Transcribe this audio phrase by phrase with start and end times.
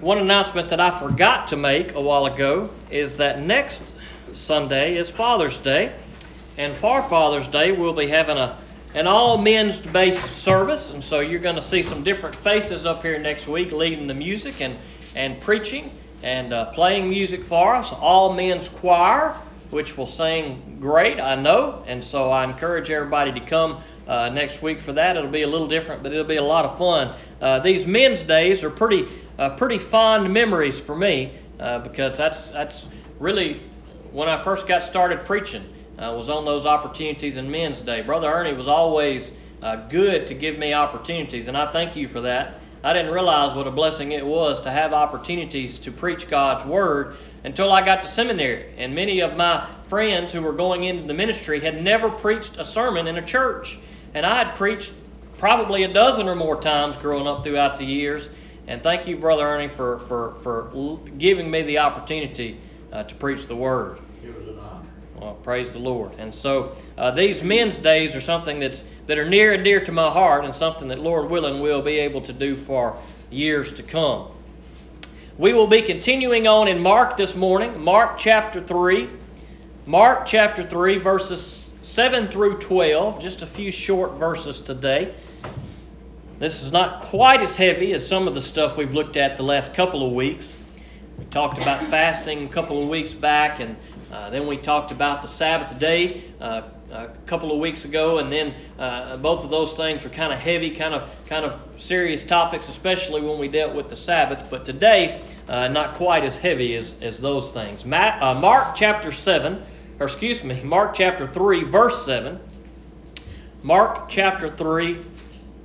[0.00, 3.82] one announcement that I forgot to make a while ago is that next
[4.32, 5.92] Sunday is Father's Day.
[6.56, 8.58] And for Father's Day, we'll be having a
[8.94, 10.90] an all men's based service.
[10.90, 14.14] And so you're going to see some different faces up here next week leading the
[14.14, 14.76] music and,
[15.14, 15.90] and preaching
[16.22, 17.92] and uh, playing music for us.
[17.92, 19.36] All men's choir,
[19.70, 21.84] which will sing great, I know.
[21.86, 25.16] And so I encourage everybody to come uh, next week for that.
[25.16, 27.14] It'll be a little different, but it'll be a lot of fun.
[27.40, 29.06] Uh, these men's days are pretty,
[29.38, 32.86] uh, pretty fond memories for me uh, because that's, that's
[33.18, 33.60] really
[34.12, 35.64] when I first got started preaching
[35.98, 38.02] uh, was on those opportunities in Men's Day.
[38.02, 39.32] Brother Ernie was always
[39.62, 42.60] uh, good to give me opportunities, and I thank you for that.
[42.82, 47.16] I didn't realize what a blessing it was to have opportunities to preach God's Word
[47.42, 48.72] until I got to seminary.
[48.76, 52.64] And many of my friends who were going into the ministry had never preached a
[52.64, 53.78] sermon in a church.
[54.14, 54.92] And I had preached
[55.38, 58.28] probably a dozen or more times growing up throughout the years.
[58.68, 60.70] And thank you, Brother Ernie, for, for, for
[61.16, 62.60] giving me the opportunity
[62.92, 63.98] uh, to preach the Word.
[64.22, 64.84] It was an honor.
[65.18, 66.12] Well, praise the Lord.
[66.18, 69.90] And so uh, these men's days are something that's that are near and dear to
[69.90, 73.82] my heart, and something that Lord willing we'll be able to do for years to
[73.82, 74.28] come.
[75.38, 79.08] We will be continuing on in Mark this morning, Mark chapter three,
[79.86, 83.18] Mark chapter three, verses seven through twelve.
[83.18, 85.14] Just a few short verses today.
[86.38, 89.42] This is not quite as heavy as some of the stuff we've looked at the
[89.42, 90.56] last couple of weeks.
[91.18, 93.76] We talked about fasting a couple of weeks back and
[94.12, 98.32] uh, then we talked about the Sabbath day uh, a couple of weeks ago, and
[98.32, 102.22] then uh, both of those things were kind of heavy, kind of kind of serious
[102.22, 104.48] topics, especially when we dealt with the Sabbath.
[104.48, 107.84] But today, uh, not quite as heavy as, as those things.
[107.84, 109.62] Matt, uh, Mark chapter seven,
[110.00, 112.40] or excuse me, Mark chapter three, verse seven.
[113.62, 114.96] Mark chapter three,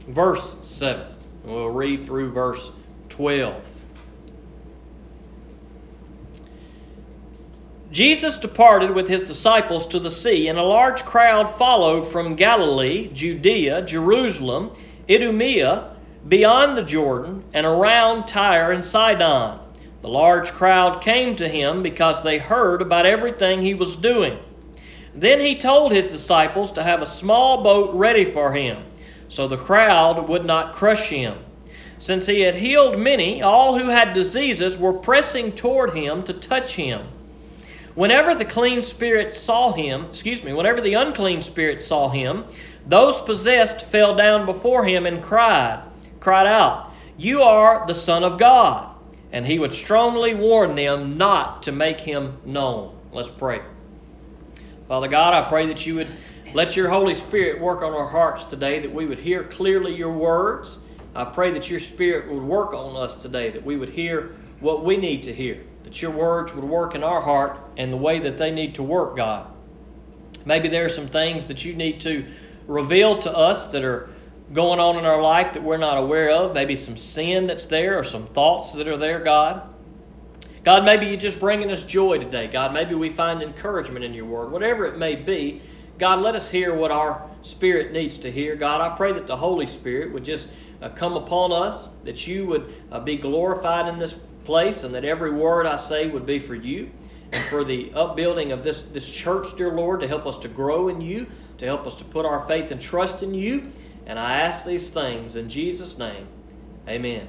[0.07, 1.07] verse seven.
[1.43, 2.71] We'll read through verse
[3.09, 3.69] twelve.
[7.91, 13.09] Jesus departed with his disciples to the sea, and a large crowd followed from Galilee,
[13.13, 14.71] Judea, Jerusalem,
[15.07, 15.95] Idumea,
[16.27, 19.59] beyond the Jordan, and around Tyre and Sidon.
[20.01, 24.39] The large crowd came to him because they heard about everything he was doing.
[25.13, 28.83] Then he told his disciples to have a small boat ready for him,
[29.33, 31.35] so the crowd would not crush him.
[31.97, 36.75] Since he had healed many, all who had diseases were pressing toward him to touch
[36.75, 37.07] him.
[37.95, 42.45] Whenever the clean spirits saw him, excuse me, whenever the unclean spirits saw him,
[42.85, 45.81] those possessed fell down before him and cried,
[46.19, 48.95] cried out, You are the Son of God.
[49.31, 52.95] And he would strongly warn them not to make him known.
[53.11, 53.61] Let's pray.
[54.87, 56.09] Father God, I pray that you would
[56.53, 60.11] let your Holy Spirit work on our hearts today, that we would hear clearly your
[60.11, 60.79] words.
[61.15, 64.85] I pray that your Spirit would work on us today, that we would hear what
[64.85, 68.19] we need to hear that your words would work in our heart and the way
[68.19, 69.51] that they need to work, God.
[70.45, 72.25] Maybe there are some things that you need to
[72.67, 74.09] reveal to us that are
[74.53, 76.53] going on in our life that we're not aware of.
[76.53, 79.69] Maybe some sin that's there or some thoughts that are there, God.
[80.63, 82.47] God, maybe you're just bringing us joy today.
[82.47, 84.51] God, maybe we find encouragement in your word.
[84.51, 85.61] Whatever it may be,
[85.99, 88.55] God, let us hear what our spirit needs to hear.
[88.55, 90.49] God, I pray that the Holy Spirit would just
[90.81, 95.05] uh, come upon us, that you would uh, be glorified in this place, and that
[95.05, 96.89] every word I say would be for you
[97.31, 100.89] and for the upbuilding of this, this church, dear Lord, to help us to grow
[100.89, 101.27] in you,
[101.59, 103.71] to help us to put our faith and trust in you.
[104.05, 106.27] And I ask these things in Jesus' name.
[106.87, 107.27] Amen.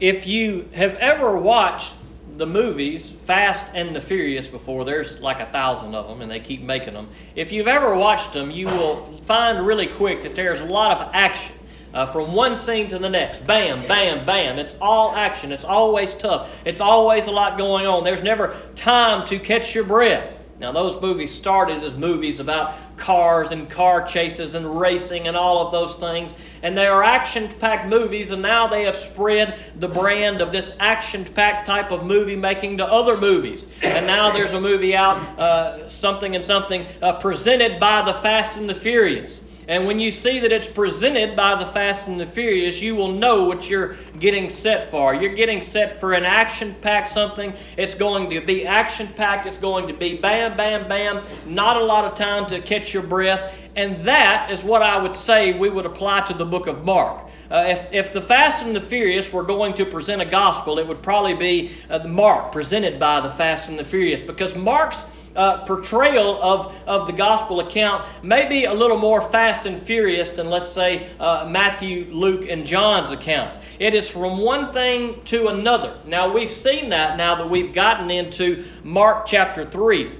[0.00, 1.94] If you have ever watched
[2.36, 6.40] the movies Fast and the Furious before, there's like a thousand of them and they
[6.40, 7.08] keep making them.
[7.34, 11.10] If you've ever watched them, you will find really quick that there's a lot of
[11.14, 11.54] action
[11.94, 13.46] uh, from one scene to the next.
[13.46, 14.58] Bam, bam, bam.
[14.58, 15.50] It's all action.
[15.50, 16.50] It's always tough.
[16.64, 18.04] It's always a lot going on.
[18.04, 20.38] There's never time to catch your breath.
[20.58, 25.66] Now, those movies started as movies about cars and car chases and racing and all
[25.66, 26.34] of those things.
[26.62, 30.72] And they are action packed movies, and now they have spread the brand of this
[30.80, 33.66] action packed type of movie making to other movies.
[33.82, 38.56] And now there's a movie out, uh, something and something, uh, presented by the Fast
[38.56, 39.42] and the Furious.
[39.68, 43.10] And when you see that it's presented by the Fast and the Furious, you will
[43.10, 45.12] know what you're getting set for.
[45.12, 47.52] You're getting set for an action packed something.
[47.76, 49.46] It's going to be action packed.
[49.46, 51.20] It's going to be bam, bam, bam.
[51.46, 53.60] Not a lot of time to catch your breath.
[53.74, 57.24] And that is what I would say we would apply to the book of Mark.
[57.50, 60.86] Uh, if, if the Fast and the Furious were going to present a gospel, it
[60.86, 65.04] would probably be uh, Mark presented by the Fast and the Furious because Mark's
[65.36, 70.30] uh, portrayal of, of the gospel account may be a little more fast and furious
[70.30, 73.62] than, let's say, uh, Matthew, Luke, and John's account.
[73.78, 75.98] It is from one thing to another.
[76.06, 80.14] Now, we've seen that now that we've gotten into Mark chapter 3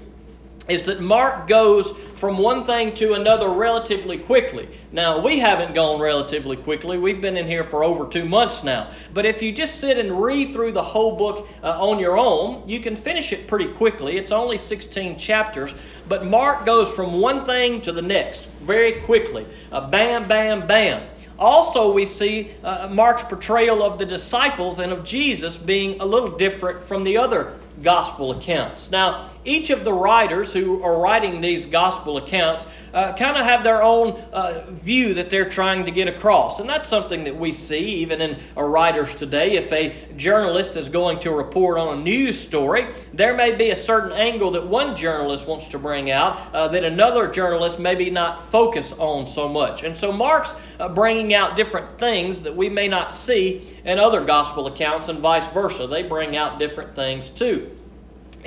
[0.69, 4.69] is that Mark goes from one thing to another relatively quickly.
[4.91, 6.97] Now, we haven't gone relatively quickly.
[6.97, 8.91] We've been in here for over two months now.
[9.13, 12.67] But if you just sit and read through the whole book uh, on your own,
[12.67, 14.17] you can finish it pretty quickly.
[14.17, 15.75] It's only 16 chapters.
[16.09, 19.47] But Mark goes from one thing to the next very quickly.
[19.71, 21.07] Uh, bam, bam, bam.
[21.39, 26.35] Also, we see uh, Mark's portrayal of the disciples and of Jesus being a little
[26.35, 28.91] different from the other gospel accounts.
[28.91, 33.63] Now, each of the writers who are writing these gospel accounts uh, kind of have
[33.63, 36.61] their own uh, view that they're trying to get across.
[36.61, 39.53] And that's something that we see even in our writers today.
[39.57, 43.77] If a journalist is going to report on a news story, there may be a
[43.77, 48.51] certain angle that one journalist wants to bring out uh, that another journalist maybe not
[48.51, 49.83] focus on so much.
[49.83, 54.25] And so Mark's uh, bringing out different things that we may not see in other
[54.25, 55.87] gospel accounts and vice versa.
[55.87, 57.66] They bring out different things too.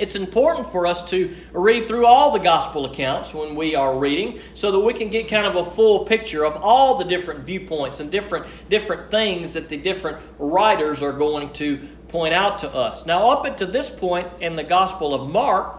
[0.00, 4.40] It's important for us to read through all the gospel accounts when we are reading
[4.54, 8.00] so that we can get kind of a full picture of all the different viewpoints
[8.00, 13.04] and different different things that the different writers are going to point out to us.
[13.04, 15.76] Now up until this point in the gospel of Mark,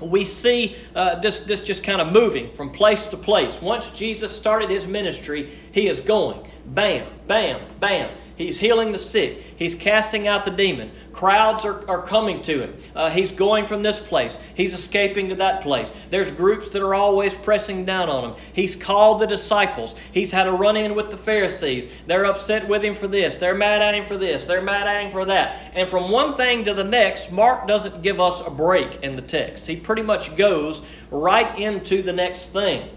[0.00, 3.60] we see uh, this, this just kind of moving from place to place.
[3.60, 8.10] Once Jesus started his ministry, he is going bam, bam, bam.
[8.36, 9.42] He's healing the sick.
[9.56, 10.90] He's casting out the demon.
[11.12, 12.74] Crowds are, are coming to him.
[12.94, 14.40] Uh, he's going from this place.
[14.56, 15.92] He's escaping to that place.
[16.10, 18.36] There's groups that are always pressing down on him.
[18.52, 19.94] He's called the disciples.
[20.10, 21.86] He's had a run in with the Pharisees.
[22.08, 23.36] They're upset with him for this.
[23.36, 24.48] They're mad at him for this.
[24.48, 25.70] They're mad at him for that.
[25.74, 29.22] And from one thing to the next, Mark doesn't give us a break in the
[29.22, 29.66] text.
[29.66, 30.82] He pretty much goes
[31.12, 32.88] right into the next thing.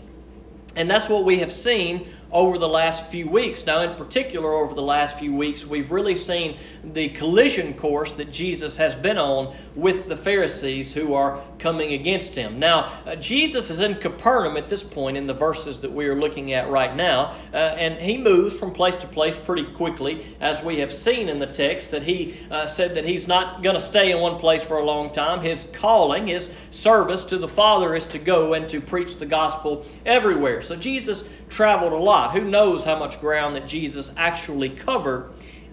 [0.76, 3.66] And that's what we have seen over the last few weeks.
[3.66, 8.32] Now, in particular, over the last few weeks, we've really seen the collision course that
[8.32, 12.60] Jesus has been on with the Pharisees who are coming against him.
[12.60, 16.16] Now, uh, Jesus is in Capernaum at this point in the verses that we are
[16.16, 20.64] looking at right now, uh, and he moves from place to place pretty quickly, as
[20.64, 23.82] we have seen in the text that he uh, said that he's not going to
[23.82, 25.42] stay in one place for a long time.
[25.42, 29.86] His calling, his service to the Father is to go and to preach the gospel
[30.06, 30.62] everywhere.
[30.62, 32.17] So Jesus traveled a lot.
[32.32, 35.32] Who knows how much ground that Jesus actually covered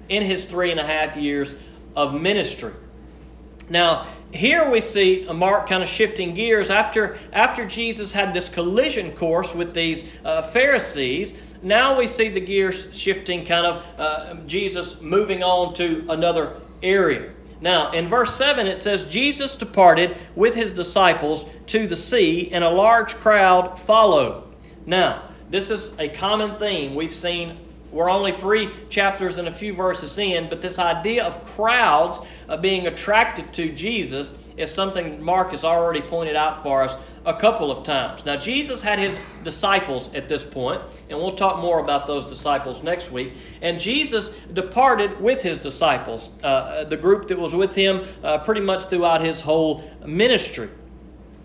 [0.08, 2.72] in his three and a half years of ministry.
[3.70, 9.12] Now, here we see Mark kind of shifting gears after, after Jesus had this collision
[9.12, 11.34] course with these uh, Pharisees.
[11.62, 17.32] Now we see the gears shifting, kind of uh, Jesus moving on to another area.
[17.60, 22.62] Now, in verse 7, it says, Jesus departed with his disciples to the sea, and
[22.62, 24.42] a large crowd followed.
[24.84, 27.58] Now, this is a common theme we've seen.
[27.92, 32.56] We're only three chapters and a few verses in, but this idea of crowds uh,
[32.56, 37.70] being attracted to Jesus is something Mark has already pointed out for us a couple
[37.70, 38.24] of times.
[38.24, 42.82] Now, Jesus had his disciples at this point, and we'll talk more about those disciples
[42.82, 43.34] next week.
[43.62, 48.60] And Jesus departed with his disciples, uh, the group that was with him uh, pretty
[48.60, 50.68] much throughout his whole ministry.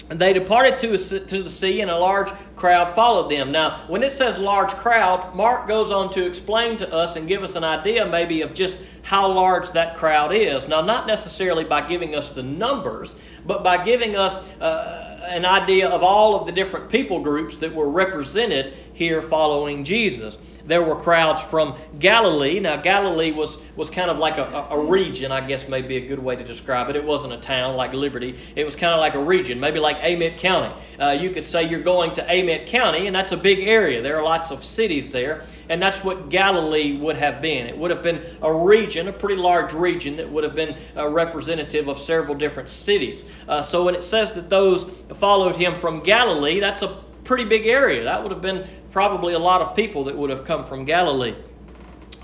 [0.10, 3.52] They departed to, to the sea, and a large crowd followed them.
[3.52, 7.44] Now, when it says large crowd, Mark goes on to explain to us and give
[7.44, 10.68] us an idea maybe of just how large that crowd is.
[10.68, 13.14] Now, not necessarily by giving us the numbers,
[13.46, 17.74] but by giving us uh, an idea of all of the different people groups that
[17.74, 20.38] were represented here following Jesus
[20.70, 22.60] there were crowds from Galilee.
[22.60, 26.08] Now, Galilee was, was kind of like a, a, region, I guess may be a
[26.08, 26.96] good way to describe it.
[26.96, 29.98] It wasn't a town like Liberty, it was kind of like a region, maybe like
[30.04, 30.76] Amite County.
[31.00, 34.02] Uh, you could say you're going to Amite County, and that's a big area.
[34.04, 37.66] There are lots of cities there, and that's what Galilee would have been.
[37.66, 41.10] It would have been a region, a pretty large region that would have been a
[41.10, 43.26] representative of several different cities.
[43.48, 44.86] Uh, so when it says that those
[45.16, 47.00] followed him from Galilee, that's a
[47.30, 48.04] pretty big area.
[48.04, 51.36] That would have been probably a lot of people that would have come from Galilee.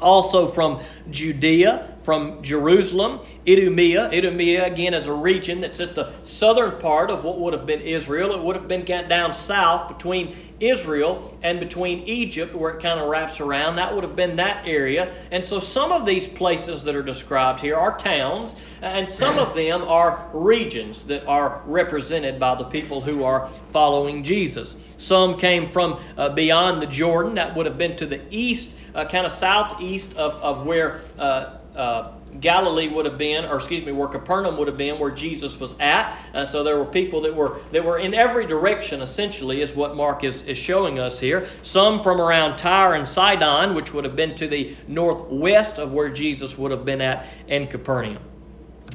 [0.01, 4.11] Also from Judea, from Jerusalem, Idumea.
[4.11, 7.81] Idumea, again, is a region that's at the southern part of what would have been
[7.81, 8.31] Israel.
[8.31, 13.09] It would have been down south between Israel and between Egypt, where it kind of
[13.09, 13.77] wraps around.
[13.77, 15.11] That would have been that area.
[15.31, 19.55] And so some of these places that are described here are towns, and some of
[19.55, 24.75] them are regions that are represented by the people who are following Jesus.
[24.97, 29.05] Some came from uh, beyond the Jordan, that would have been to the east uh,
[29.05, 33.91] kind of southeast of, of where uh, uh, Galilee would have been, or excuse me,
[33.91, 36.17] where Capernaum would have been, where Jesus was at.
[36.33, 39.01] Uh, so there were people that were that were in every direction.
[39.01, 41.47] Essentially, is what Mark is, is showing us here.
[41.61, 46.09] Some from around Tyre and Sidon, which would have been to the northwest of where
[46.09, 48.23] Jesus would have been at in Capernaum.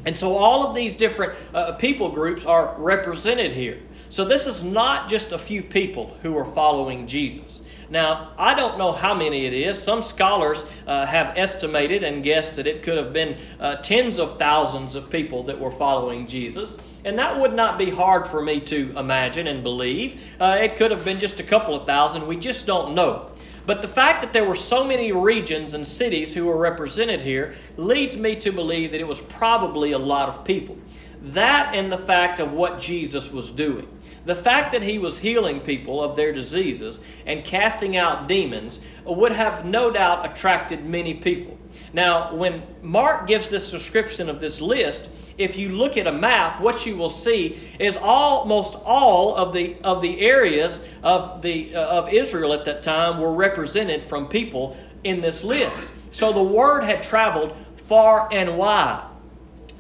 [0.07, 3.81] And so all of these different uh, people groups are represented here.
[4.09, 7.63] So this is not just a few people who are following Jesus.
[7.91, 9.81] Now, I don't know how many it is.
[9.83, 14.39] Some scholars uh, have estimated and guessed that it could have been uh, tens of
[14.39, 16.79] thousands of people that were following Jesus.
[17.05, 20.23] And that would not be hard for me to imagine and believe.
[20.41, 22.29] Uh, it could have been just a couple of thousand.
[22.29, 23.33] We just don't know.
[23.67, 27.55] But the fact that there were so many regions and cities who were represented here
[27.77, 30.79] leads me to believe that it was probably a lot of people.
[31.23, 33.89] That and the fact of what Jesus was doing.
[34.25, 39.33] The fact that he was healing people of their diseases and casting out demons would
[39.33, 41.59] have no doubt attracted many people.
[41.93, 45.09] Now, when Mark gives this description of this list,
[45.39, 49.77] if you look at a map, what you will see is almost all of the
[49.83, 54.77] of the areas of the uh, of Israel at that time were represented from people
[55.03, 55.91] in this list.
[56.11, 59.05] So the word had traveled far and wide.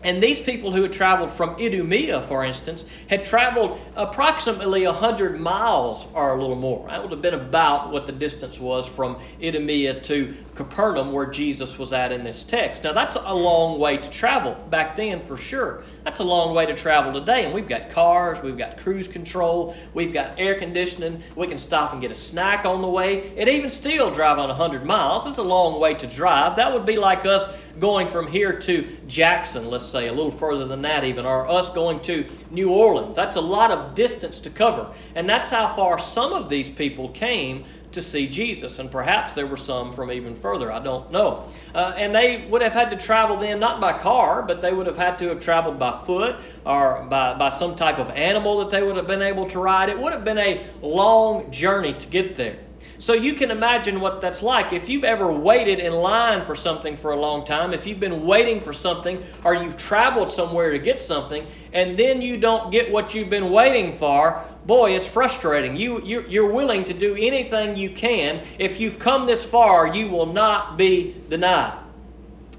[0.02, 6.07] And these people who had traveled from Idumea, for instance, had traveled approximately 100 miles
[6.14, 6.88] or a little more.
[6.88, 11.78] That would have been about what the distance was from Idumea to Capernaum, where Jesus
[11.78, 12.85] was at in this text.
[12.85, 15.83] Now, that's a long way to travel back then for sure.
[16.04, 17.45] That's a long way to travel today.
[17.45, 21.92] And we've got cars, we've got cruise control, we've got air conditioning, we can stop
[21.92, 23.35] and get a snack on the way.
[23.37, 25.26] And even still drive on 100 miles.
[25.26, 26.57] It's a long way to drive.
[26.57, 30.66] That would be like us going from here to Jackson, let's say, a little further
[30.66, 33.16] than that even, or us going to New Orleans.
[33.16, 34.92] That's a lot of distance to cover.
[35.14, 39.47] And that's how far some of these people came to see Jesus, and perhaps there
[39.47, 40.70] were some from even further.
[40.70, 41.49] I don't know.
[41.75, 44.87] Uh, and they would have had to travel then, not by car, but they would
[44.87, 48.70] have had to have traveled by foot or by, by some type of animal that
[48.70, 49.88] they would have been able to ride.
[49.88, 52.59] It would have been a long journey to get there.
[52.99, 54.75] So you can imagine what that's like.
[54.75, 58.26] If you've ever waited in line for something for a long time, if you've been
[58.26, 62.92] waiting for something or you've traveled somewhere to get something and then you don't get
[62.92, 65.76] what you've been waiting for, boy, it's frustrating.
[65.76, 68.44] You, you're, you're willing to do anything you can.
[68.58, 71.78] If you've come this far, you will not be denied.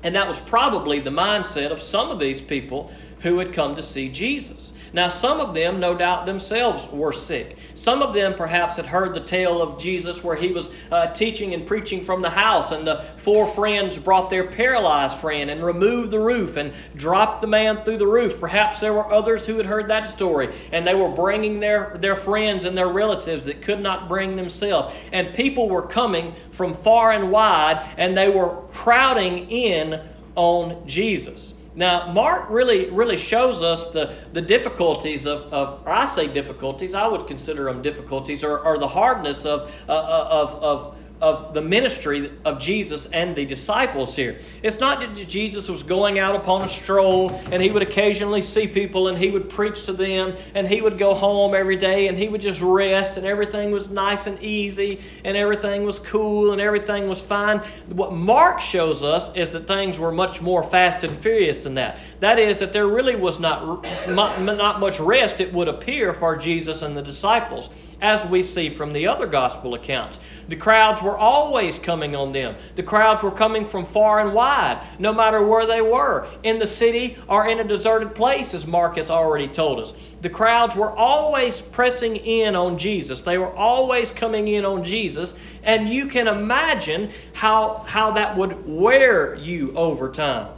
[0.04, 3.84] And that was probably the mindset of some of these people who had come to
[3.84, 4.74] see Jesus.
[4.94, 7.58] Now, some of them, no doubt, themselves were sick.
[7.76, 11.54] Some of them perhaps had heard the tale of Jesus where he was uh, teaching
[11.54, 16.12] and preaching from the house, and the four friends brought their paralyzed friend and removed
[16.12, 18.40] the roof and dropped the man through the roof.
[18.40, 22.18] Perhaps there were others who had heard that story, and they were bringing their, their
[22.18, 24.94] friends and their relatives that could not bring themselves.
[25.14, 30.02] And people were coming from far and wide, and they were crowding in
[30.36, 31.54] on Jesus.
[31.74, 37.08] Now, Mark really, really shows us the, the difficulties of, of, I say difficulties, I
[37.08, 41.62] would consider them difficulties, or, or the hardness of, uh, uh of, of of the
[41.62, 44.40] ministry of Jesus and the disciples here.
[44.64, 48.68] It's not that Jesus was going out upon a stroll and he would occasionally see
[48.68, 52.18] people and he would preach to them and he would go home every day and
[52.18, 56.62] he would just rest and everything was nice and easy and everything was cool and
[56.62, 57.60] everything was fine.
[57.90, 62.00] What Mark shows us is that things were much more fast and furious than that.
[62.20, 66.82] That is, that there really was not, not much rest, it would appear, for Jesus
[66.82, 67.70] and the disciples
[68.02, 70.20] as we see from the other gospel accounts.
[70.48, 72.56] The crowds were always coming on them.
[72.76, 76.68] The crowds were coming from far and wide, no matter where they were, in the
[76.68, 79.94] city or in a deserted place, as Mark has already told us.
[80.22, 83.22] The crowds were always pressing in on Jesus.
[83.22, 88.68] They were always coming in on Jesus, and you can imagine how, how that would
[88.68, 90.50] wear you over time.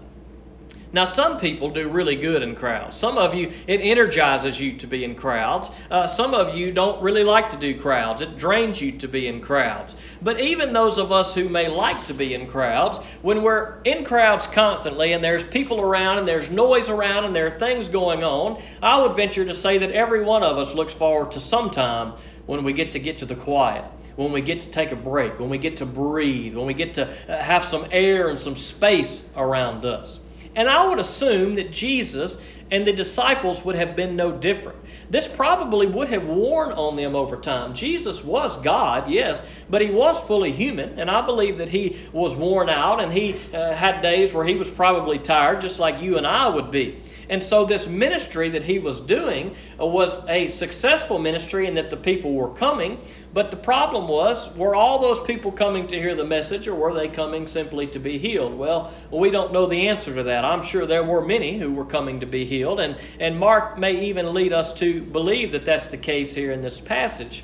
[0.93, 2.95] Now, some people do really good in crowds.
[2.95, 5.71] Some of you, it energizes you to be in crowds.
[5.89, 8.21] Uh, some of you don't really like to do crowds.
[8.21, 9.95] It drains you to be in crowds.
[10.21, 14.05] But even those of us who may like to be in crowds, when we're in
[14.05, 18.23] crowds constantly and there's people around and there's noise around and there are things going
[18.23, 21.71] on, I would venture to say that every one of us looks forward to some
[21.71, 22.13] time
[22.45, 23.83] when we get to get to the quiet
[24.15, 26.93] when we get to take a break, when we get to breathe, when we get
[26.93, 30.19] to uh, have some air and some space around us.
[30.55, 32.37] And I would assume that Jesus
[32.71, 34.79] and the disciples would have been no different.
[35.09, 37.73] This probably would have worn on them over time.
[37.73, 42.35] Jesus was God, yes, but he was fully human, and I believe that he was
[42.35, 46.17] worn out and he uh, had days where he was probably tired, just like you
[46.17, 46.99] and I would be.
[47.33, 51.89] And so, this ministry that he was doing uh, was a successful ministry in that
[51.89, 53.01] the people were coming.
[53.33, 56.93] But the problem was were all those people coming to hear the message, or were
[56.93, 58.53] they coming simply to be healed?
[58.55, 60.45] Well, we don't know the answer to that.
[60.45, 62.79] I'm sure there were many who were coming to be healed.
[62.79, 66.61] And, and Mark may even lead us to believe that that's the case here in
[66.61, 67.43] this passage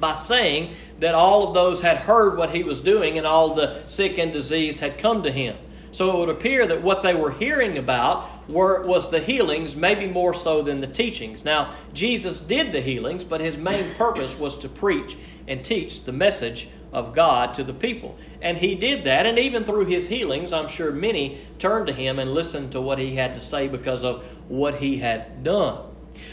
[0.00, 3.80] by saying that all of those had heard what he was doing and all the
[3.86, 5.56] sick and diseased had come to him.
[5.92, 10.06] So it would appear that what they were hearing about were, was the healings, maybe
[10.06, 11.44] more so than the teachings.
[11.44, 15.16] Now, Jesus did the healings, but his main purpose was to preach
[15.48, 18.16] and teach the message of God to the people.
[18.40, 22.18] And he did that, and even through his healings, I'm sure many turned to him
[22.18, 25.78] and listened to what he had to say because of what he had done.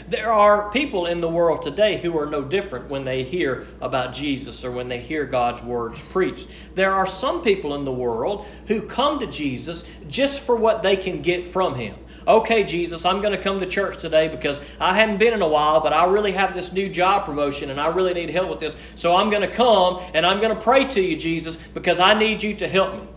[0.08, 4.14] There are people in the world today who are no different when they hear about
[4.14, 6.48] Jesus or when they hear God's words preached.
[6.74, 10.96] There are some people in the world who come to Jesus just for what they
[10.96, 11.96] can get from Him.
[12.26, 15.48] Okay, Jesus, I'm going to come to church today because I hadn't been in a
[15.48, 18.60] while, but I really have this new job promotion and I really need help with
[18.60, 18.76] this.
[18.94, 22.14] So I'm going to come and I'm going to pray to you, Jesus, because I
[22.14, 23.13] need you to help me.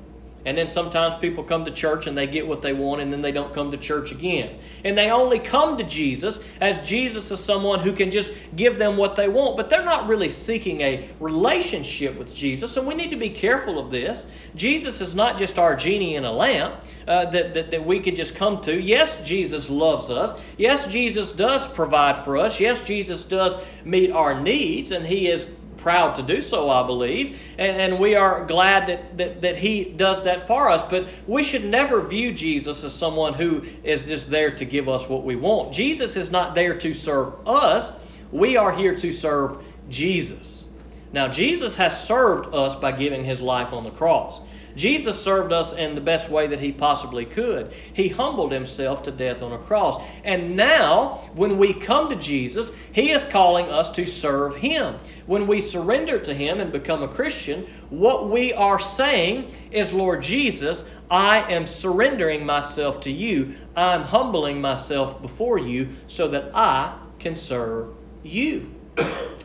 [0.48, 3.22] And then sometimes people come to church and they get what they want and then
[3.22, 4.58] they don't come to church again.
[4.86, 8.96] And they only come to Jesus as Jesus is someone who can just give them
[8.96, 12.78] what they want, but they're not really seeking a relationship with Jesus.
[12.78, 14.26] And we need to be careful of this.
[14.56, 16.76] Jesus is not just our genie in a lamp.
[17.08, 18.82] Uh, that, that, that we could just come to.
[18.82, 20.38] Yes, Jesus loves us.
[20.58, 22.60] Yes, Jesus does provide for us.
[22.60, 27.40] Yes, Jesus does meet our needs, and He is proud to do so, I believe.
[27.58, 30.84] And, and we are glad that, that, that He does that for us.
[30.84, 35.08] But we should never view Jesus as someone who is just there to give us
[35.08, 35.74] what we want.
[35.74, 37.94] Jesus is not there to serve us,
[38.32, 40.66] we are here to serve Jesus.
[41.14, 44.42] Now, Jesus has served us by giving His life on the cross.
[44.78, 47.74] Jesus served us in the best way that he possibly could.
[47.94, 50.02] He humbled himself to death on a cross.
[50.24, 54.98] And now, when we come to Jesus, he is calling us to serve him.
[55.26, 60.22] When we surrender to him and become a Christian, what we are saying is, Lord
[60.22, 63.56] Jesus, I am surrendering myself to you.
[63.76, 67.94] I'm humbling myself before you so that I can serve
[68.24, 68.77] you.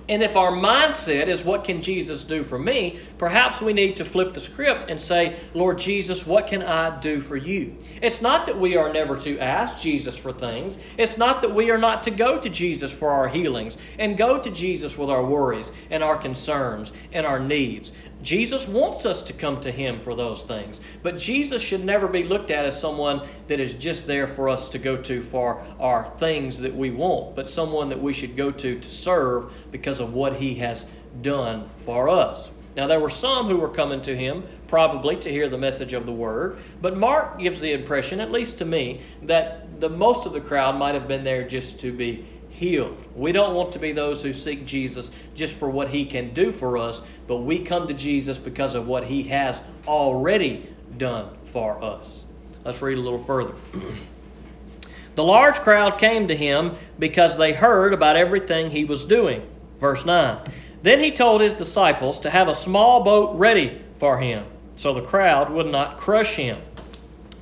[0.08, 2.98] And if our mindset is, what can Jesus do for me?
[3.18, 7.20] Perhaps we need to flip the script and say, Lord Jesus, what can I do
[7.20, 7.76] for you?
[8.02, 10.78] It's not that we are never to ask Jesus for things.
[10.98, 14.38] It's not that we are not to go to Jesus for our healings and go
[14.38, 17.92] to Jesus with our worries and our concerns and our needs.
[18.22, 20.80] Jesus wants us to come to Him for those things.
[21.02, 24.68] But Jesus should never be looked at as someone that is just there for us
[24.70, 28.50] to go to for our things that we want, but someone that we should go
[28.50, 30.86] to to serve because of what He has
[31.20, 32.48] done for us.
[32.76, 36.06] Now, there were some who were coming to him probably to hear the message of
[36.06, 40.32] the word, but Mark gives the impression, at least to me, that the most of
[40.32, 42.24] the crowd might have been there just to be
[42.62, 42.96] healed.
[43.16, 46.52] We don't want to be those who seek Jesus just for what he can do
[46.52, 51.82] for us, but we come to Jesus because of what he has already done for
[51.82, 52.24] us.
[52.64, 53.54] Let's read a little further.
[55.16, 59.44] the large crowd came to him because they heard about everything he was doing.
[59.80, 60.38] Verse 9.
[60.84, 64.44] Then he told his disciples to have a small boat ready for him,
[64.76, 66.62] so the crowd would not crush him.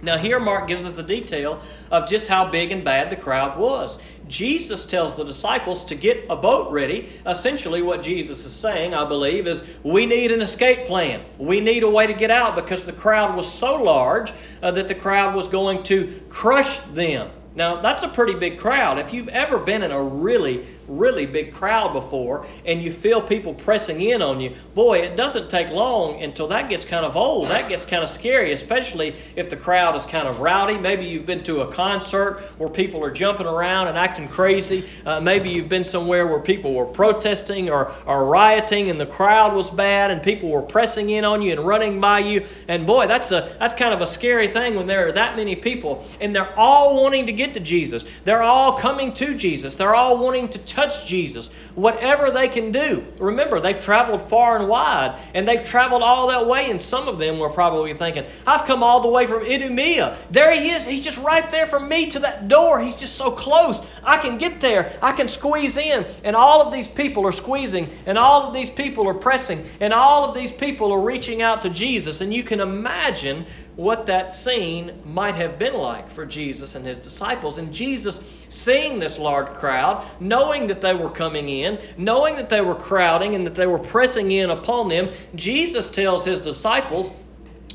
[0.02, 3.58] Now, here Mark gives us a detail of just how big and bad the crowd
[3.58, 3.98] was.
[4.30, 7.08] Jesus tells the disciples to get a boat ready.
[7.26, 11.22] Essentially, what Jesus is saying, I believe, is we need an escape plan.
[11.36, 14.86] We need a way to get out because the crowd was so large uh, that
[14.86, 17.30] the crowd was going to crush them.
[17.56, 19.00] Now, that's a pretty big crowd.
[19.00, 23.54] If you've ever been in a really, really big crowd before and you feel people
[23.54, 27.48] pressing in on you, boy, it doesn't take long until that gets kind of old.
[27.48, 30.78] That gets kind of scary, especially if the crowd is kind of rowdy.
[30.78, 34.84] Maybe you've been to a concert where people are jumping around and acting crazy.
[35.06, 39.54] Uh, maybe you've been somewhere where people were protesting or, or rioting and the crowd
[39.54, 42.44] was bad and people were pressing in on you and running by you.
[42.68, 45.56] And boy, that's, a, that's kind of a scary thing when there are that many
[45.56, 48.04] people and they're all wanting to get to Jesus.
[48.24, 49.74] They're all coming to Jesus.
[49.74, 51.48] They're all wanting to touch Jesus.
[51.74, 53.04] Whatever they can do.
[53.18, 57.18] Remember, they've traveled far and wide, and they've traveled all that way, and some of
[57.18, 60.16] them were probably thinking, I've come all the way from Idumea.
[60.30, 60.84] There he is.
[60.84, 62.80] He's just right there from me to that door.
[62.80, 63.82] He's just so close.
[64.04, 64.92] I can get there.
[65.02, 66.04] I can squeeze in.
[66.24, 69.92] And all of these people are squeezing, and all of these people are pressing, and
[69.92, 72.20] all of these people are reaching out to Jesus.
[72.20, 76.98] And you can imagine what that scene might have been like for Jesus and his
[76.98, 77.58] disciples.
[77.58, 82.60] And Jesus, seeing this large crowd, knowing that they were coming in, knowing that they
[82.60, 87.10] were crowding and that they were pressing in upon them, Jesus tells his disciples,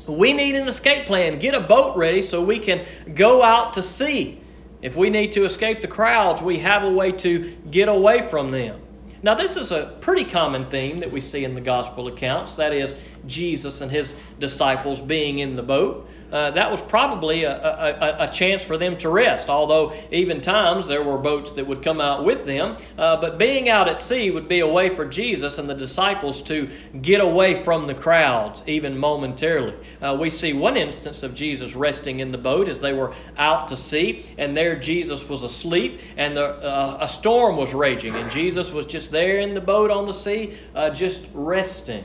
[0.06, 1.38] We need an escape plan.
[1.38, 4.40] Get a boat ready so we can go out to sea.
[4.82, 8.50] If we need to escape the crowds, we have a way to get away from
[8.50, 8.80] them.
[9.22, 12.54] Now, this is a pretty common theme that we see in the gospel accounts.
[12.54, 12.94] That is,
[13.26, 18.30] Jesus and his disciples being in the boat uh, that was probably a, a, a,
[18.30, 22.26] chance for them to rest, although even times there were boats that would come out
[22.26, 22.76] with them.
[22.98, 26.42] Uh, but being out at sea would be a way for Jesus and the disciples
[26.42, 26.68] to
[27.00, 29.72] get away from the crowds, even momentarily.
[30.02, 33.68] Uh, we see one instance of Jesus resting in the boat as they were out
[33.68, 38.30] to sea, and there Jesus was asleep, and the, uh, a storm was raging, and
[38.30, 42.04] Jesus was just there in the boat on the sea, uh, just resting.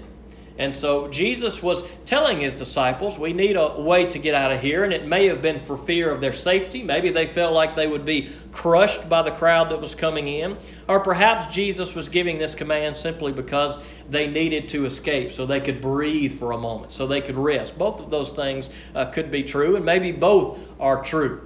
[0.62, 4.62] And so Jesus was telling his disciples, we need a way to get out of
[4.62, 4.84] here.
[4.84, 6.84] And it may have been for fear of their safety.
[6.84, 10.60] Maybe they felt like they would be crushed by the crowd that was coming in.
[10.88, 15.62] Or perhaps Jesus was giving this command simply because they needed to escape so they
[15.62, 17.76] could breathe for a moment, so they could rest.
[17.76, 21.41] Both of those things uh, could be true, and maybe both are true.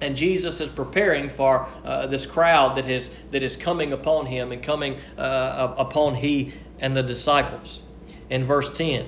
[0.00, 4.50] And Jesus is preparing for uh, this crowd that is, that is coming upon him
[4.50, 7.82] and coming uh, upon he and the disciples
[8.30, 9.06] in verse 10.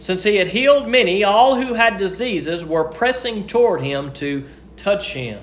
[0.00, 4.44] Since he had healed many, all who had diseases were pressing toward him to
[4.76, 5.42] touch him.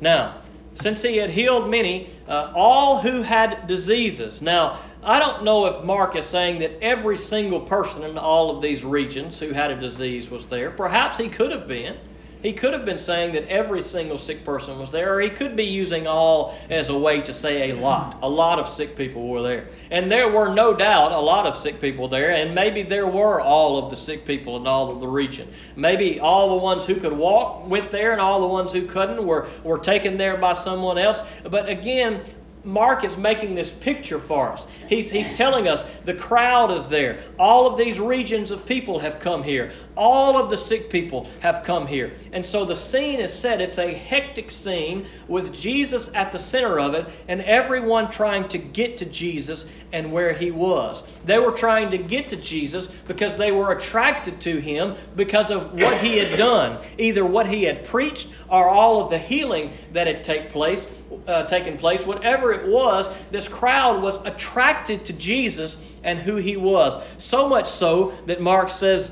[0.00, 0.42] Now,
[0.74, 4.42] since he had healed many, uh, all who had diseases.
[4.42, 8.62] Now, I don't know if Mark is saying that every single person in all of
[8.62, 10.70] these regions who had a disease was there.
[10.70, 11.96] Perhaps he could have been.
[12.44, 15.56] He could have been saying that every single sick person was there, or he could
[15.56, 18.18] be using all as a way to say a lot.
[18.20, 19.68] A lot of sick people were there.
[19.90, 23.40] And there were no doubt a lot of sick people there, and maybe there were
[23.40, 25.50] all of the sick people in all of the region.
[25.74, 29.24] Maybe all the ones who could walk went there, and all the ones who couldn't
[29.24, 31.22] were, were taken there by someone else.
[31.44, 32.20] But again,
[32.64, 34.66] Mark is making this picture for us.
[34.88, 37.20] He's, he's telling us the crowd is there.
[37.38, 39.72] All of these regions of people have come here.
[39.96, 42.14] All of the sick people have come here.
[42.32, 43.60] And so the scene is set.
[43.60, 48.58] It's a hectic scene with Jesus at the center of it and everyone trying to
[48.58, 51.04] get to Jesus and where he was.
[51.24, 55.72] They were trying to get to Jesus because they were attracted to him because of
[55.72, 60.08] what he had done, either what he had preached or all of the healing that
[60.08, 60.88] had take place,
[61.28, 62.04] uh, taken place.
[62.04, 67.02] Whatever it was, this crowd was attracted to Jesus and who he was.
[67.18, 69.10] So much so that Mark says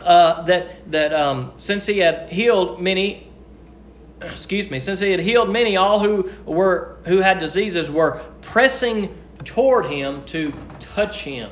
[0.00, 3.28] uh, that, that um, since he had healed many,
[4.20, 9.16] excuse me, since he had healed many, all who were who had diseases were pressing
[9.44, 11.50] toward him to touch him.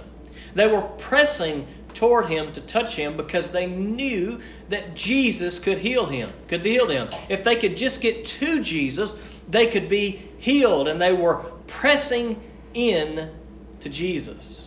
[0.54, 6.06] They were pressing toward him to touch him because they knew that Jesus could heal
[6.06, 7.10] him, could heal them.
[7.28, 9.16] If they could just get to Jesus,
[9.48, 11.37] they could be healed, and they were
[11.68, 12.40] pressing
[12.74, 13.31] in
[13.81, 14.66] to Jesus.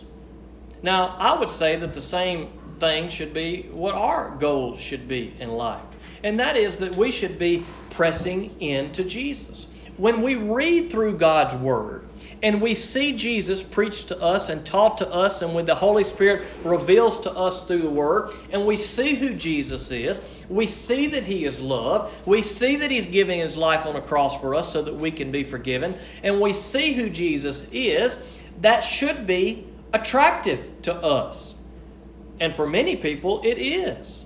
[0.82, 5.34] Now, I would say that the same thing should be what our goals should be
[5.38, 5.82] in life,
[6.22, 9.66] and that is that we should be pressing in to Jesus.
[9.96, 12.04] When we read through God's Word,
[12.42, 16.04] and we see Jesus preached to us and taught to us, and when the Holy
[16.04, 21.06] Spirit reveals to us through the Word, and we see who Jesus is, we see
[21.08, 24.54] that He is love, we see that He's giving His life on a cross for
[24.54, 28.18] us so that we can be forgiven, and we see who Jesus is,
[28.60, 31.54] that should be attractive to us.
[32.40, 34.23] And for many people, it is.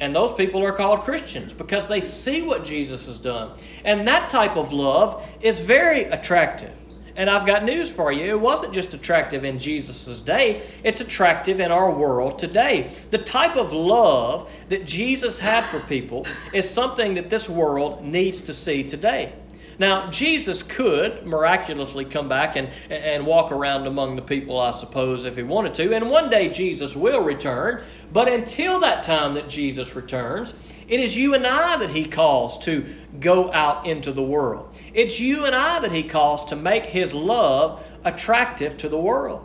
[0.00, 3.52] And those people are called Christians because they see what Jesus has done.
[3.84, 6.72] And that type of love is very attractive.
[7.16, 8.26] And I've got news for you.
[8.26, 12.92] It wasn't just attractive in Jesus' day, it's attractive in our world today.
[13.10, 18.40] The type of love that Jesus had for people is something that this world needs
[18.42, 19.32] to see today.
[19.78, 25.24] Now, Jesus could miraculously come back and, and walk around among the people, I suppose,
[25.24, 25.94] if he wanted to.
[25.94, 27.84] And one day Jesus will return.
[28.12, 30.54] But until that time that Jesus returns,
[30.88, 32.86] it is you and I that he calls to
[33.20, 34.76] go out into the world.
[34.94, 39.44] It's you and I that he calls to make his love attractive to the world.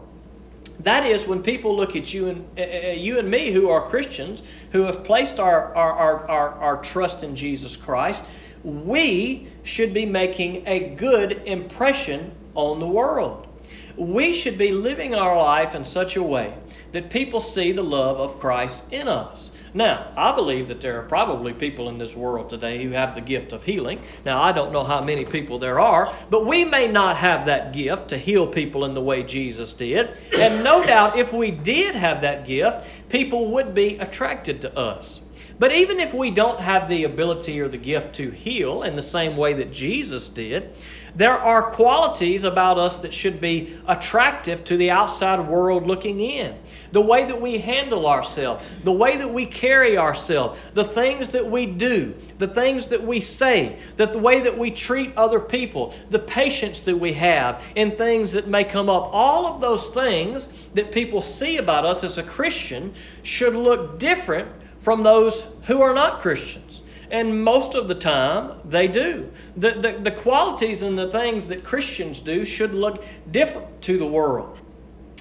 [0.79, 4.41] That is when people look at you and uh, you and me who are Christians,
[4.71, 8.23] who have placed our, our, our, our, our trust in Jesus Christ,
[8.63, 13.47] we should be making a good impression on the world.
[13.95, 16.53] We should be living our life in such a way
[16.93, 19.51] that people see the love of Christ in us.
[19.75, 23.21] Now, I believe that there are probably people in this world today who have the
[23.21, 24.01] gift of healing.
[24.23, 27.73] Now, I don't know how many people there are, but we may not have that
[27.73, 30.17] gift to heal people in the way Jesus did.
[30.35, 35.21] And no doubt, if we did have that gift, people would be attracted to us.
[35.59, 39.01] But even if we don't have the ability or the gift to heal in the
[39.01, 40.77] same way that Jesus did,
[41.15, 46.57] there are qualities about us that should be attractive to the outside world looking in.
[46.91, 51.47] The way that we handle ourselves, the way that we carry ourselves, the things that
[51.47, 55.93] we do, the things that we say, that the way that we treat other people,
[56.09, 59.09] the patience that we have in things that may come up.
[59.11, 64.49] All of those things that people see about us as a Christian should look different
[64.83, 66.81] from those who are not Christians.
[67.09, 69.31] And most of the time, they do.
[69.55, 74.05] The, the, the, qualities and the things that Christians do should look different to the
[74.05, 74.57] world.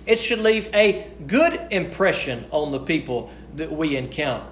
[0.07, 4.47] It should leave a good impression on the people that we encounter.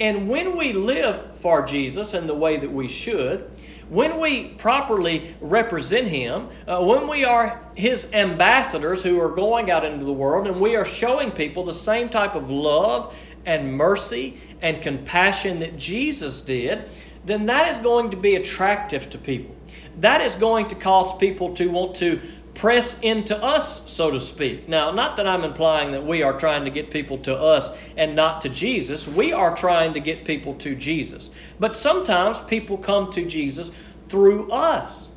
[0.00, 3.50] And when we live for Jesus in the way that we should,
[3.90, 9.84] when we properly represent Him, uh, when we are His ambassadors who are going out
[9.84, 13.14] into the world and we are showing people the same type of love
[13.46, 16.88] and mercy and compassion that Jesus did,
[17.24, 19.54] then that is going to be attractive to people.
[19.98, 22.20] That is going to cause people to want to
[22.54, 24.68] press into us, so to speak.
[24.68, 28.16] Now, not that I'm implying that we are trying to get people to us and
[28.16, 29.06] not to Jesus.
[29.06, 31.30] We are trying to get people to Jesus.
[31.58, 33.70] But sometimes people come to Jesus
[34.08, 35.09] through us.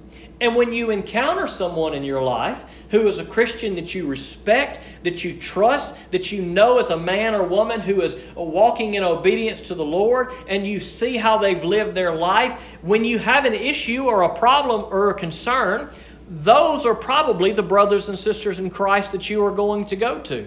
[0.43, 4.82] And when you encounter someone in your life who is a Christian that you respect,
[5.03, 9.06] that you trust, that you know as a man or woman who is walking in
[9.06, 13.45] obedience to the Lord, and you see how they've lived their life, when you have
[13.45, 15.89] an issue or a problem or a concern,
[16.27, 20.19] those are probably the brothers and sisters in Christ that you are going to go
[20.23, 20.45] to.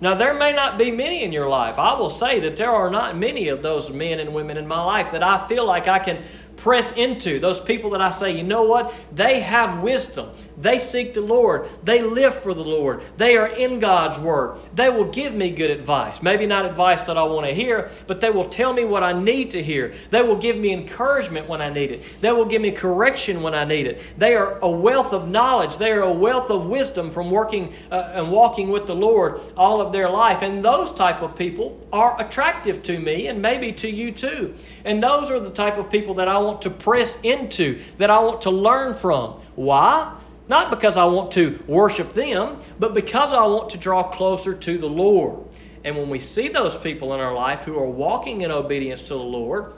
[0.00, 1.78] Now, there may not be many in your life.
[1.78, 4.82] I will say that there are not many of those men and women in my
[4.82, 6.24] life that I feel like I can
[6.58, 7.38] press into.
[7.38, 8.94] Those people that I say, you know what?
[9.12, 10.30] They have wisdom.
[10.56, 11.68] They seek the Lord.
[11.84, 13.02] They live for the Lord.
[13.16, 14.58] They are in God's Word.
[14.74, 16.22] They will give me good advice.
[16.22, 19.12] Maybe not advice that I want to hear, but they will tell me what I
[19.12, 19.94] need to hear.
[20.10, 22.20] They will give me encouragement when I need it.
[22.20, 24.02] They will give me correction when I need it.
[24.16, 25.76] They are a wealth of knowledge.
[25.76, 29.80] They are a wealth of wisdom from working uh, and walking with the Lord all
[29.80, 30.42] of their life.
[30.42, 34.54] And those type of people are attractive to me and maybe to you too.
[34.84, 38.20] And those are the type of people that I want to press into, that I
[38.20, 39.40] want to learn from.
[39.54, 40.14] Why?
[40.48, 44.78] Not because I want to worship them, but because I want to draw closer to
[44.78, 45.44] the Lord.
[45.84, 49.14] And when we see those people in our life who are walking in obedience to
[49.14, 49.74] the Lord,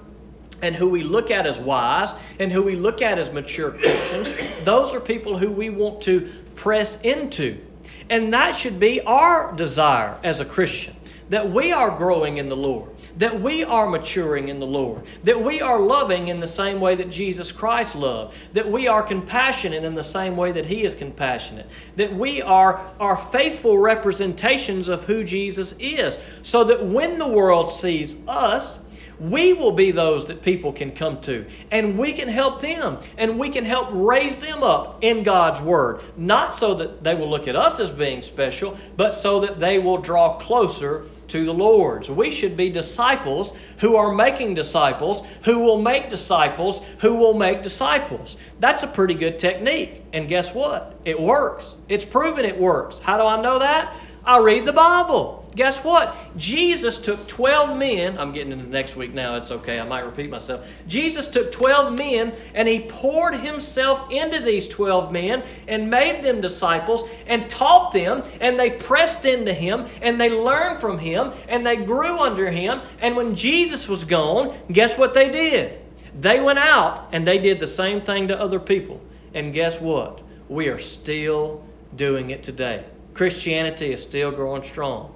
[0.63, 4.35] and who we look at as wise and who we look at as mature Christians,
[4.65, 7.59] those are people who we want to press into.
[8.09, 10.95] And that should be our desire as a Christian
[11.31, 15.41] that we are growing in the Lord, that we are maturing in the Lord, that
[15.43, 19.85] we are loving in the same way that Jesus Christ loved, that we are compassionate
[19.85, 25.05] in the same way that He is compassionate, that we are, are faithful representations of
[25.05, 28.80] who Jesus is, so that when the world sees us,
[29.21, 33.39] we will be those that people can come to, and we can help them, and
[33.39, 36.01] we can help raise them up in God's Word.
[36.17, 39.79] Not so that they will look at us as being special, but so that they
[39.79, 42.09] will draw closer to the Lord.
[42.09, 47.63] We should be disciples who are making disciples, who will make disciples, who will make
[47.63, 48.37] disciples.
[48.59, 50.03] That's a pretty good technique.
[50.13, 50.99] And guess what?
[51.05, 51.77] It works.
[51.89, 52.99] It's proven it works.
[52.99, 53.95] How do I know that?
[54.25, 55.40] I read the Bible.
[55.57, 56.15] Guess what?
[56.37, 58.17] Jesus took 12 men.
[58.19, 59.35] I'm getting into the next week now.
[59.35, 59.81] It's okay.
[59.81, 60.71] I might repeat myself.
[60.87, 66.41] Jesus took 12 men and he poured himself into these 12 men and made them
[66.41, 71.67] disciples and taught them and they pressed into him and they learned from him and
[71.67, 72.81] they grew under him.
[73.01, 75.81] And when Jesus was gone, guess what they did?
[76.19, 79.01] They went out and they did the same thing to other people.
[79.35, 80.23] And guess what?
[80.49, 81.65] We are still
[81.97, 82.85] doing it today.
[83.15, 85.13] Christianity is still growing strong.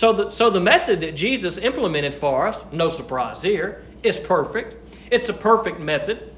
[0.00, 4.74] So the, so the method that Jesus implemented for us, no surprise here, is perfect.
[5.10, 6.32] It's a perfect method.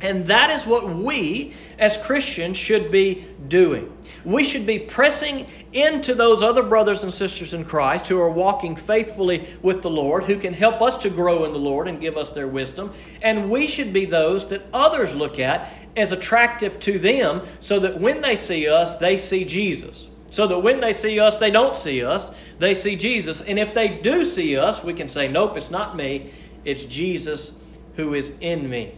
[0.00, 3.96] And that is what we as Christians should be doing.
[4.24, 8.74] We should be pressing into those other brothers and sisters in Christ who are walking
[8.74, 12.16] faithfully with the Lord, who can help us to grow in the Lord and give
[12.16, 12.92] us their wisdom.
[13.22, 18.00] And we should be those that others look at as attractive to them so that
[18.00, 20.08] when they see us, they see Jesus.
[20.30, 23.40] So that when they see us, they don't see us, they see Jesus.
[23.40, 26.30] And if they do see us, we can say, Nope, it's not me,
[26.64, 27.52] it's Jesus
[27.94, 28.94] who is in me.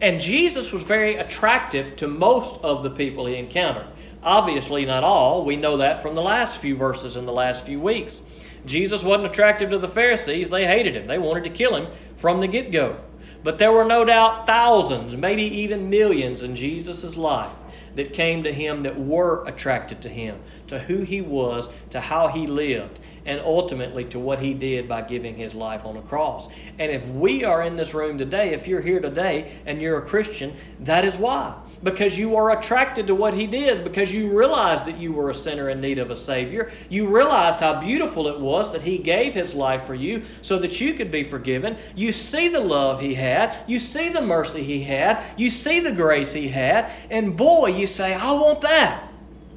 [0.00, 3.86] And Jesus was very attractive to most of the people he encountered.
[4.22, 5.44] Obviously, not all.
[5.44, 8.22] We know that from the last few verses in the last few weeks.
[8.64, 12.40] Jesus wasn't attractive to the Pharisees, they hated him, they wanted to kill him from
[12.40, 12.98] the get go.
[13.44, 17.52] But there were no doubt thousands, maybe even millions in Jesus' life
[17.94, 22.28] that came to him that were attracted to him, to who he was, to how
[22.28, 23.00] he lived.
[23.28, 26.48] and ultimately to what he did by giving his life on the cross.
[26.78, 30.02] And if we are in this room today, if you're here today and you're a
[30.06, 31.54] Christian, that is why.
[31.82, 35.34] Because you are attracted to what he did, because you realized that you were a
[35.34, 36.72] sinner in need of a Savior.
[36.88, 40.80] You realized how beautiful it was that he gave his life for you so that
[40.80, 41.76] you could be forgiven.
[41.94, 45.92] You see the love he had, you see the mercy he had, you see the
[45.92, 49.04] grace he had, and boy, you say, I want that.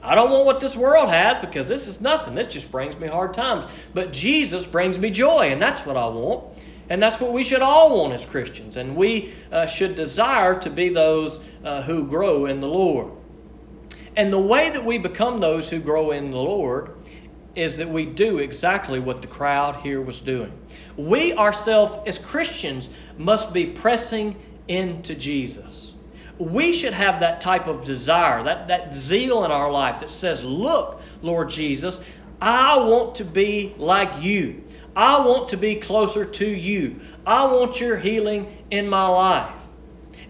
[0.03, 2.33] I don't want what this world has because this is nothing.
[2.33, 3.65] This just brings me hard times.
[3.93, 6.43] But Jesus brings me joy, and that's what I want.
[6.91, 8.75] And that's what we should all want as Christians.
[8.75, 13.13] And we uh, should desire to be those uh, who grow in the Lord.
[14.17, 16.97] And the way that we become those who grow in the Lord
[17.55, 20.51] is that we do exactly what the crowd here was doing.
[20.97, 24.35] We ourselves, as Christians, must be pressing
[24.67, 25.91] into Jesus
[26.41, 30.43] we should have that type of desire, that, that zeal in our life that says,
[30.43, 32.01] Look, Lord Jesus,
[32.41, 34.63] I want to be like you.
[34.95, 36.99] I want to be closer to you.
[37.25, 39.61] I want your healing in my life.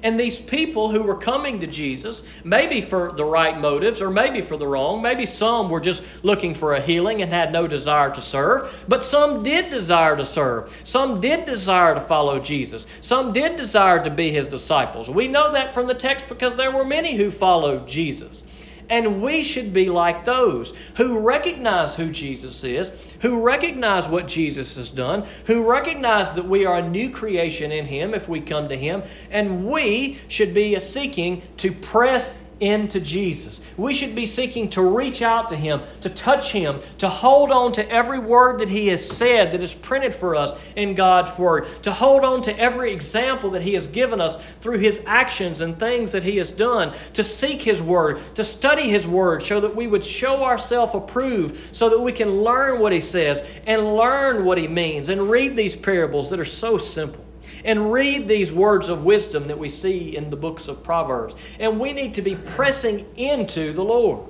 [0.04, 4.42] And these people who were coming to Jesus, maybe for the right motives or maybe
[4.42, 8.10] for the wrong, maybe some were just looking for a healing and had no desire
[8.12, 10.76] to serve, but some did desire to serve.
[10.84, 12.88] Some did desire to follow Jesus.
[13.02, 15.08] Some did desire to be his disciples.
[15.10, 18.44] We know that from the text because there were many who followed Jesus.
[18.92, 24.76] And we should be like those who recognize who Jesus is, who recognize what Jesus
[24.76, 28.68] has done, who recognize that we are a new creation in Him if we come
[28.68, 33.60] to Him, and we should be seeking to press into Jesus.
[33.76, 37.72] We should be seeking to reach out to Him, to touch Him, to hold on
[37.74, 41.68] to every word that He has said that is printed for us in God's Word,
[41.84, 45.78] to hold on to every example that He has given us through His actions and
[45.78, 49.76] things that He has done, to seek His Word, to study His Word, so that
[49.76, 54.46] we would show ourselves approved, so that we can learn what He says and learn
[54.46, 57.26] what He means and read these parables that are so simple
[57.64, 61.36] and read these words of wisdom that we see in the books of Proverbs.
[61.60, 64.28] And we need to be pressing into the Lord.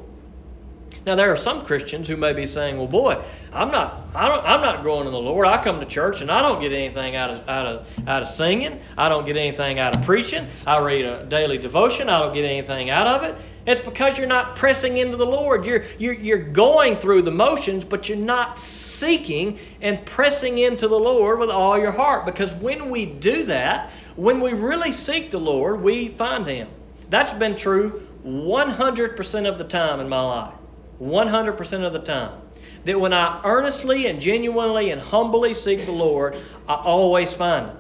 [1.06, 4.45] Now, there are some Christians who may be saying, "Well, boy, I'm not, I don't,
[4.45, 5.47] I'm not growing in the Lord.
[5.47, 8.28] I come to church and I don't get anything out of, out of, out of
[8.28, 8.80] singing.
[8.97, 10.45] I don't get anything out of preaching.
[10.67, 12.08] I read a daily devotion.
[12.08, 13.36] I don't get anything out of it.
[13.65, 15.65] It's because you're not pressing into the Lord.
[15.65, 21.00] You're, you're, you're going through the motions, but you're not seeking and pressing into the
[21.00, 22.26] Lord with all your heart.
[22.26, 26.69] Because when we do that, when we really seek the Lord, we find Him.
[27.10, 30.54] That's been true 100% of the time in my life.
[31.00, 32.41] 100% of the time.
[32.86, 36.36] That when I earnestly and genuinely and humbly seek the Lord,
[36.67, 37.78] I always find Him.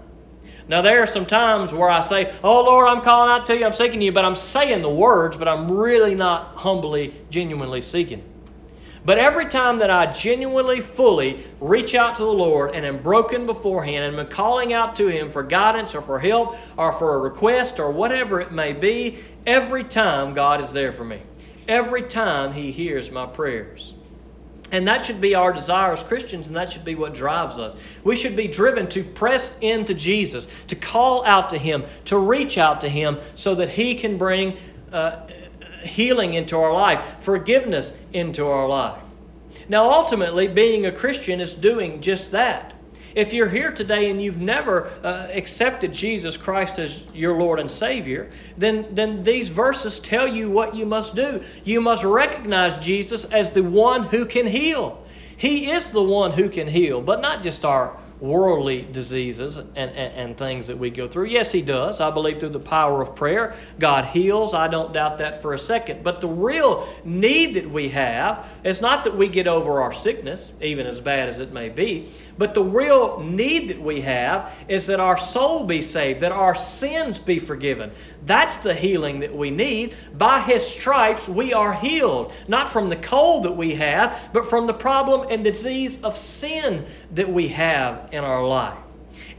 [0.67, 3.65] Now, there are some times where I say, Oh Lord, I'm calling out to you,
[3.65, 8.23] I'm seeking you, but I'm saying the words, but I'm really not humbly, genuinely seeking.
[9.03, 13.47] But every time that I genuinely, fully reach out to the Lord and am broken
[13.47, 17.17] beforehand and am calling out to Him for guidance or for help or for a
[17.17, 21.21] request or whatever it may be, every time God is there for me.
[21.67, 23.95] Every time He hears my prayers.
[24.71, 27.75] And that should be our desire as Christians, and that should be what drives us.
[28.03, 32.57] We should be driven to press into Jesus, to call out to Him, to reach
[32.57, 34.57] out to Him so that He can bring
[34.93, 35.27] uh,
[35.83, 38.99] healing into our life, forgiveness into our life.
[39.67, 42.73] Now, ultimately, being a Christian is doing just that.
[43.15, 47.69] If you're here today and you've never uh, accepted Jesus Christ as your Lord and
[47.69, 51.43] Savior, then, then these verses tell you what you must do.
[51.63, 55.03] You must recognize Jesus as the one who can heal.
[55.35, 60.13] He is the one who can heal, but not just our worldly diseases and, and,
[60.13, 61.25] and, things that we go through.
[61.25, 61.99] Yes, He does.
[61.99, 64.53] I believe through the power of prayer, God heals.
[64.53, 66.03] I don't doubt that for a second.
[66.03, 70.53] But the real need that we have is not that we get over our sickness,
[70.61, 74.87] even as bad as it may be, but the real need that we have is
[74.87, 77.91] that our soul be saved, that our sins be forgiven.
[78.25, 79.93] That's the healing that we need.
[80.17, 84.65] By His stripes, we are healed, not from the cold that we have, but from
[84.65, 88.79] the problem and disease of sin that we have in our life.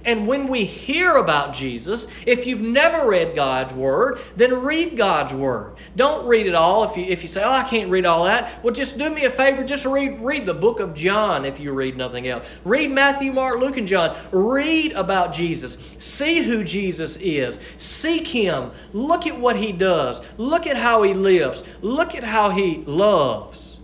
[0.04, 5.32] And when we hear about Jesus, if you've never read God's Word, then read God's
[5.32, 5.76] Word.
[5.94, 6.84] Don't read it all.
[6.84, 9.24] If you, if you say, oh, I can't read all that, well, just do me
[9.24, 9.62] a favor.
[9.62, 12.48] Just read, read the book of John if you read nothing else.
[12.64, 14.16] Read Matthew, Mark, Luke, and John.
[14.32, 15.78] Read about Jesus.
[15.98, 17.60] See who Jesus is.
[17.78, 18.72] Seek Him.
[18.92, 20.20] Look at what He does.
[20.36, 21.62] Look at how He lives.
[21.80, 23.78] Look at how He loves.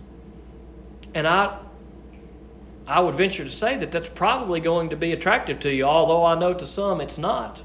[1.13, 1.59] And I
[2.89, 6.25] I would venture to say that that's probably going to be attractive to you, although
[6.25, 7.63] I know to some it's not.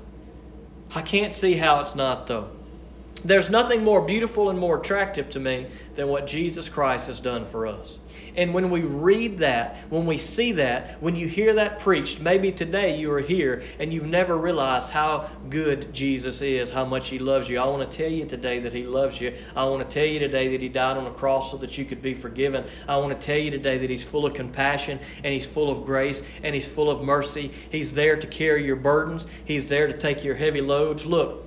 [0.95, 2.51] I can't see how it's not, though.
[3.25, 7.47] There's nothing more beautiful and more attractive to me than what Jesus Christ has done
[7.47, 7.99] for us.
[8.37, 12.51] And when we read that, when we see that, when you hear that preached, maybe
[12.51, 17.21] today you are here and you've never realized how good Jesus is, how much He
[17.21, 17.61] loves you.
[17.61, 19.35] I want to tell you today that He loves you.
[19.55, 21.85] I want to tell you today that He died on the cross so that you
[21.85, 22.65] could be forgiven.
[22.89, 25.87] I want to tell you today that He's full of compassion and He's full of
[25.87, 27.53] grace and He's full of mercy.
[27.71, 31.07] He's there to carry your burdens, He's there to take your heavy loads.
[31.07, 31.47] Look,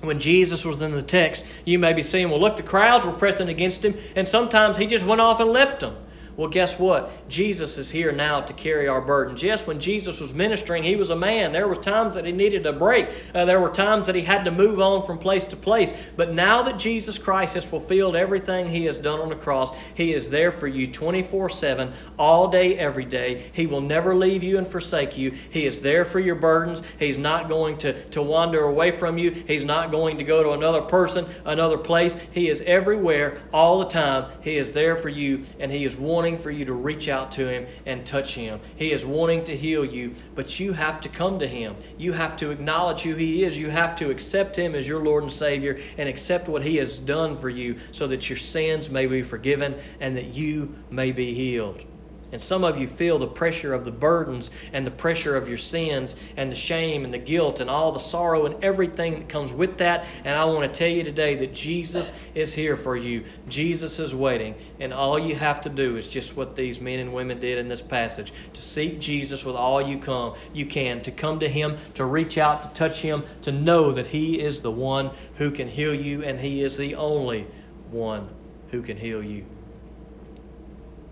[0.00, 3.12] when Jesus was in the text, you may be seeing, well, look, the crowds were
[3.12, 5.96] pressing against him, and sometimes he just went off and left them.
[6.36, 7.28] Well, guess what?
[7.28, 9.42] Jesus is here now to carry our burdens.
[9.42, 11.52] Yes, when Jesus was ministering, he was a man.
[11.52, 13.08] There were times that he needed a break.
[13.32, 15.92] Uh, there were times that he had to move on from place to place.
[16.16, 20.12] But now that Jesus Christ has fulfilled everything he has done on the cross, he
[20.12, 23.50] is there for you 24 7, all day, every day.
[23.52, 25.30] He will never leave you and forsake you.
[25.30, 26.82] He is there for your burdens.
[26.98, 29.30] He's not going to, to wander away from you.
[29.30, 32.16] He's not going to go to another person, another place.
[32.32, 34.32] He is everywhere, all the time.
[34.40, 37.30] He is there for you, and he is one wanting for you to reach out
[37.32, 38.58] to Him and touch Him.
[38.76, 41.76] He is wanting to heal you, but you have to come to Him.
[41.98, 43.58] You have to acknowledge who He is.
[43.58, 46.96] You have to accept Him as your Lord and Savior and accept what He has
[46.96, 51.34] done for you so that your sins may be forgiven and that you may be
[51.34, 51.84] healed.
[52.34, 55.56] And some of you feel the pressure of the burdens and the pressure of your
[55.56, 59.52] sins and the shame and the guilt and all the sorrow and everything that comes
[59.52, 60.04] with that.
[60.24, 63.22] And I want to tell you today that Jesus is here for you.
[63.48, 64.56] Jesus is waiting.
[64.80, 67.68] And all you have to do is just what these men and women did in
[67.68, 71.76] this passage to seek Jesus with all you come you can, to come to him,
[71.94, 75.68] to reach out, to touch him, to know that he is the one who can
[75.68, 77.46] heal you and he is the only
[77.92, 78.28] one
[78.72, 79.46] who can heal you.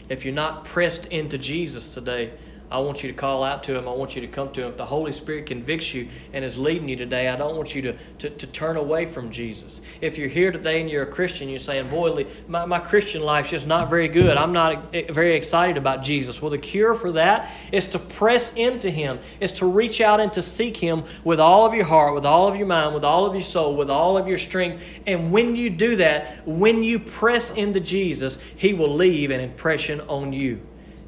[0.09, 2.33] If you're not pressed into Jesus today,
[2.73, 3.87] I want you to call out to him.
[3.87, 4.71] I want you to come to him.
[4.71, 7.83] If the Holy Spirit convicts you and is leading you today, I don't want you
[7.83, 9.83] to, to, to turn away from Jesus.
[10.01, 13.51] If you're here today and you're a Christian, you're saying, Boy, my, my Christian life's
[13.51, 14.39] just not very good.
[14.39, 16.41] I'm not very excited about Jesus.
[16.41, 20.33] Well, the cure for that is to press into him, is to reach out and
[20.33, 23.27] to seek him with all of your heart, with all of your mind, with all
[23.27, 24.83] of your soul, with all of your strength.
[25.07, 30.01] And when you do that, when you press into Jesus, he will leave an impression
[30.03, 30.63] on you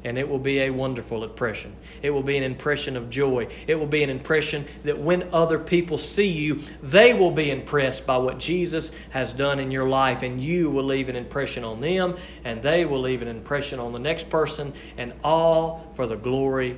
[0.05, 1.75] and it will be a wonderful impression.
[2.03, 3.47] It will be an impression of joy.
[3.67, 8.05] It will be an impression that when other people see you, they will be impressed
[8.05, 11.81] by what Jesus has done in your life, and you will leave an impression on
[11.81, 16.15] them, and they will leave an impression on the next person, and all for the
[16.15, 16.77] glory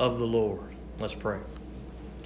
[0.00, 0.74] of the Lord.
[0.98, 1.38] Let's pray.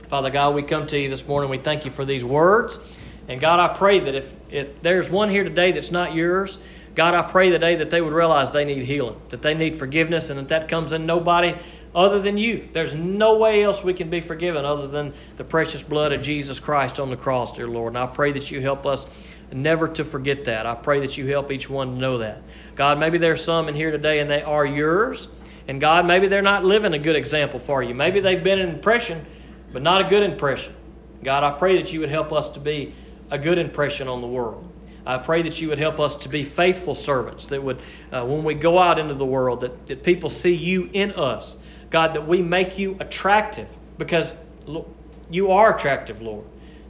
[0.09, 1.51] Father God, we come to you this morning.
[1.51, 2.81] We thank you for these words.
[3.29, 6.59] And God, I pray that if, if there's one here today that's not yours,
[6.99, 10.31] God, I pray today that they would realize they need healing, that they need forgiveness,
[10.31, 11.55] and that that comes in nobody
[11.95, 12.69] other than you.
[12.73, 16.59] There's no way else we can be forgiven other than the precious blood of Jesus
[16.59, 17.93] Christ on the cross, dear Lord.
[17.93, 19.07] And I pray that you help us
[19.53, 20.67] never to forget that.
[20.67, 22.43] I pray that you help each one to know that.
[22.75, 25.29] God, maybe there's some in here today and they are yours.
[25.69, 27.95] And God, maybe they're not living a good example for you.
[27.95, 29.25] Maybe they've been an impression,
[29.73, 30.75] but not a good impression.
[31.23, 32.93] God, I pray that you would help us to be
[33.31, 34.69] a good impression on the world.
[35.09, 37.81] I pray that you would help us to be faithful servants, that would,
[38.13, 41.57] uh, when we go out into the world, that, that people see you in us.
[41.89, 44.35] God, that we make you attractive because
[45.31, 46.45] you are attractive, Lord.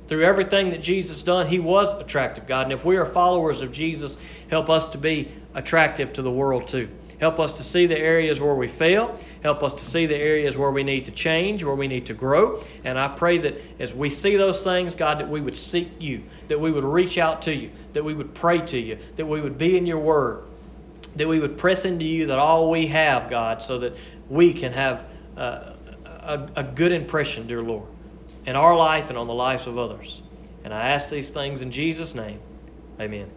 [0.09, 2.64] Through everything that Jesus done, he was attractive, God.
[2.64, 4.16] And if we are followers of Jesus,
[4.51, 6.89] help us to be attractive to the world too.
[7.21, 9.19] Help us to see the areas where we fail.
[9.43, 12.14] Help us to see the areas where we need to change, where we need to
[12.14, 12.61] grow.
[12.85, 16.23] And I pray that as we see those things, God, that we would seek you,
[16.47, 19.41] that we would reach out to you, that we would pray to you, that we
[19.41, 20.45] would be in your word,
[21.16, 23.97] that we would press into you that all we have, God, so that
[24.29, 25.05] we can have
[25.37, 25.73] uh,
[26.05, 27.89] a, a good impression, dear Lord,
[28.47, 30.23] in our life and on the lives of others.
[30.62, 32.41] And I ask these things in Jesus' name.
[33.01, 33.29] Amen.